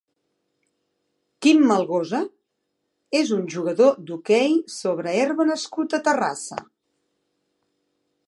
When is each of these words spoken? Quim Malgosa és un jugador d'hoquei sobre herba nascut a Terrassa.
Quim 1.45 1.59
Malgosa 1.71 2.21
és 3.19 3.33
un 3.37 3.43
jugador 3.55 4.01
d'hoquei 4.09 4.57
sobre 4.79 5.13
herba 5.19 5.47
nascut 5.53 5.97
a 5.99 6.03
Terrassa. 6.11 6.57